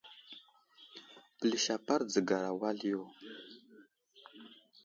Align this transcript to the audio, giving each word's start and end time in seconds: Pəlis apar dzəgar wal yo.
Pəlis 1.37 1.65
apar 1.75 2.01
dzəgar 2.05 2.45
wal 2.61 2.79
yo. 2.91 3.01